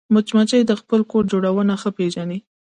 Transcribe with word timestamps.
مچمچۍ 0.13 0.61
د 0.67 0.71
خپل 0.81 1.01
کور 1.11 1.23
جوړونه 1.31 1.73
ښه 1.81 1.89
پېژني 1.97 2.39